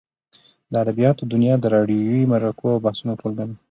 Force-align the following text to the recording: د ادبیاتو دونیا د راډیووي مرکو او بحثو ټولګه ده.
د 0.71 0.73
ادبیاتو 0.83 1.23
دونیا 1.31 1.53
د 1.59 1.65
راډیووي 1.75 2.23
مرکو 2.31 2.65
او 2.73 2.81
بحثو 2.85 3.19
ټولګه 3.19 3.45
ده. 3.49 3.55